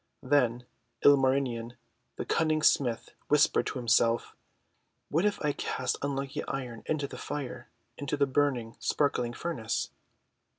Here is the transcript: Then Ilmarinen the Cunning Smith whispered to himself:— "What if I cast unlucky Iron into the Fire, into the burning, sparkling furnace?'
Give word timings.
Then 0.23 0.65
Ilmarinen 1.05 1.77
the 2.15 2.25
Cunning 2.25 2.63
Smith 2.63 3.11
whispered 3.27 3.67
to 3.67 3.77
himself:— 3.77 4.35
"What 5.11 5.25
if 5.25 5.39
I 5.45 5.51
cast 5.51 5.97
unlucky 6.01 6.43
Iron 6.47 6.81
into 6.87 7.05
the 7.07 7.19
Fire, 7.19 7.69
into 7.99 8.17
the 8.17 8.25
burning, 8.25 8.77
sparkling 8.79 9.33
furnace?' 9.33 9.91